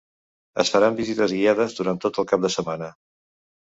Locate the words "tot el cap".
2.09-2.47